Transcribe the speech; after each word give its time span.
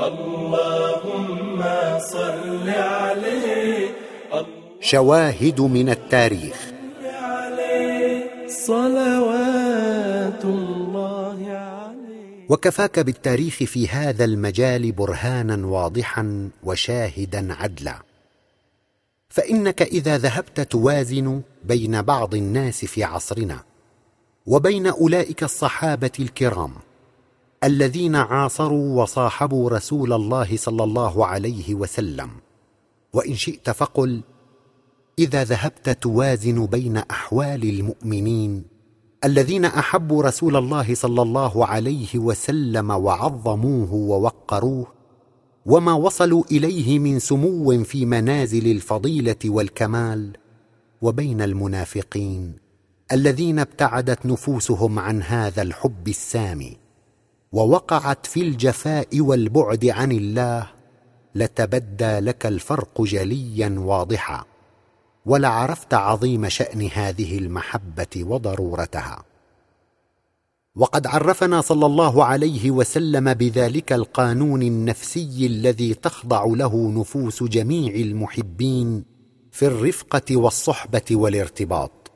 اللهم 0.00 1.62
صل 1.98 2.68
عليه. 2.68 3.88
شواهد 4.80 5.60
من 5.60 5.88
التاريخ. 5.90 6.72
صلوات 8.48 10.44
الله 10.44 11.38
عليه. 11.48 12.46
وكفاك 12.48 12.98
بالتاريخ 12.98 13.54
في 13.54 13.88
هذا 13.88 14.24
المجال 14.24 14.92
برهانا 14.92 15.66
واضحا 15.66 16.50
وشاهدا 16.64 17.54
عدلا. 17.54 17.94
فإنك 19.28 19.82
إذا 19.82 20.18
ذهبت 20.18 20.60
توازن 20.60 21.40
بين 21.64 22.02
بعض 22.02 22.34
الناس 22.34 22.84
في 22.84 23.04
عصرنا 23.04 23.58
وبين 24.46 24.86
أولئك 24.86 25.42
الصحابة 25.42 26.10
الكرام. 26.20 26.87
الذين 27.64 28.16
عاصروا 28.16 29.02
وصاحبوا 29.02 29.70
رسول 29.70 30.12
الله 30.12 30.56
صلى 30.56 30.84
الله 30.84 31.26
عليه 31.26 31.74
وسلم. 31.74 32.30
وإن 33.12 33.34
شئت 33.34 33.70
فقل 33.70 34.22
إذا 35.18 35.44
ذهبت 35.44 35.90
توازن 35.90 36.66
بين 36.66 36.96
أحوال 36.96 37.62
المؤمنين 37.64 38.64
الذين 39.24 39.64
أحبوا 39.64 40.22
رسول 40.22 40.56
الله 40.56 40.94
صلى 40.94 41.22
الله 41.22 41.66
عليه 41.66 42.18
وسلم 42.18 42.90
وعظموه 42.90 43.94
ووقروه 43.94 44.86
وما 45.66 45.92
وصلوا 45.92 46.44
إليه 46.50 46.98
من 46.98 47.18
سمو 47.18 47.84
في 47.84 48.06
منازل 48.06 48.70
الفضيلة 48.70 49.36
والكمال 49.44 50.36
وبين 51.02 51.42
المنافقين 51.42 52.56
الذين 53.12 53.58
ابتعدت 53.58 54.26
نفوسهم 54.26 54.98
عن 54.98 55.22
هذا 55.22 55.62
الحب 55.62 56.08
السامي. 56.08 56.87
ووقعت 57.52 58.26
في 58.26 58.42
الجفاء 58.42 59.20
والبعد 59.20 59.86
عن 59.86 60.12
الله 60.12 60.70
لتبدى 61.34 62.18
لك 62.18 62.46
الفرق 62.46 63.02
جليا 63.02 63.74
واضحا 63.78 64.44
ولعرفت 65.26 65.94
عظيم 65.94 66.48
شأن 66.48 66.82
هذه 66.92 67.38
المحبة 67.38 68.06
وضرورتها. 68.16 69.24
وقد 70.76 71.06
عرفنا 71.06 71.60
صلى 71.60 71.86
الله 71.86 72.24
عليه 72.24 72.70
وسلم 72.70 73.34
بذلك 73.34 73.92
القانون 73.92 74.62
النفسي 74.62 75.46
الذي 75.46 75.94
تخضع 75.94 76.44
له 76.44 76.90
نفوس 76.90 77.42
جميع 77.42 77.94
المحبين 77.94 79.04
في 79.52 79.66
الرفقة 79.66 80.36
والصحبة 80.36 81.02
والارتباط. 81.10 82.10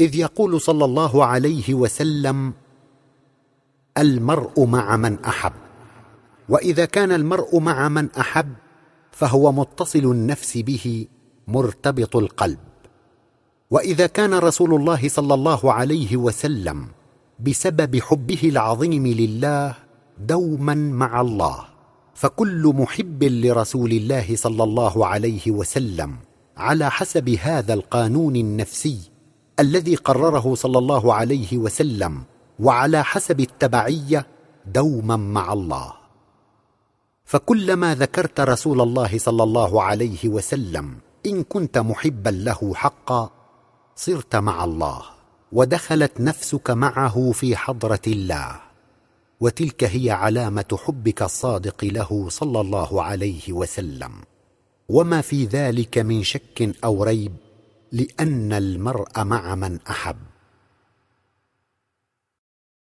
إذ 0.00 0.14
يقول 0.16 0.60
صلى 0.60 0.84
الله 0.84 1.24
عليه 1.24 1.74
وسلم 1.74 2.52
المرء 3.98 4.64
مع 4.64 4.96
من 4.96 5.24
أحب. 5.24 5.52
وإذا 6.48 6.84
كان 6.84 7.12
المرء 7.12 7.58
مع 7.58 7.88
من 7.88 8.10
أحب 8.10 8.52
فهو 9.12 9.52
متصل 9.52 9.98
النفس 9.98 10.56
به 10.56 11.06
مرتبط 11.48 12.16
القلب. 12.16 12.58
وإذا 13.70 14.06
كان 14.06 14.34
رسول 14.34 14.74
الله 14.74 15.08
صلى 15.08 15.34
الله 15.34 15.72
عليه 15.72 16.16
وسلم 16.16 16.86
بسبب 17.40 18.00
حبه 18.00 18.42
العظيم 18.44 19.06
لله 19.06 19.74
دوما 20.18 20.74
مع 20.74 21.20
الله 21.20 21.58
فكل 22.14 22.72
محب 22.76 23.24
لرسول 23.24 23.90
الله 23.92 24.36
صلى 24.36 24.62
الله 24.64 25.06
عليه 25.06 25.50
وسلم 25.50 26.16
على 26.56 26.90
حسب 26.90 27.28
هذا 27.28 27.74
القانون 27.74 28.36
النفسي 28.36 28.98
الذي 29.60 29.94
قرره 29.94 30.54
صلى 30.54 30.78
الله 30.78 31.14
عليه 31.14 31.56
وسلم 31.58 32.22
وعلى 32.60 33.04
حسب 33.04 33.40
التبعية 33.40 34.26
دوما 34.66 35.16
مع 35.16 35.52
الله. 35.52 35.92
فكلما 37.24 37.94
ذكرت 37.94 38.40
رسول 38.40 38.80
الله 38.80 39.18
صلى 39.18 39.42
الله 39.42 39.82
عليه 39.82 40.28
وسلم 40.28 40.98
إن 41.26 41.42
كنت 41.42 41.78
محبا 41.78 42.30
له 42.30 42.74
حقا 42.74 43.30
صرت 43.96 44.36
مع 44.36 44.64
الله 44.64 45.02
ودخلت 45.52 46.20
نفسك 46.20 46.70
معه 46.70 47.32
في 47.32 47.56
حضرة 47.56 48.00
الله. 48.06 48.60
وتلك 49.40 49.84
هي 49.84 50.10
علامة 50.10 50.78
حبك 50.84 51.22
الصادق 51.22 51.84
له 51.84 52.28
صلى 52.28 52.60
الله 52.60 53.02
عليه 53.02 53.52
وسلم. 53.52 54.12
وما 54.88 55.20
في 55.20 55.44
ذلك 55.44 55.98
من 55.98 56.22
شك 56.22 56.74
أو 56.84 57.04
ريب 57.04 57.36
لأن 57.92 58.52
المرء 58.52 59.24
مع 59.24 59.54
من 59.54 59.78
أحب. 59.90 60.16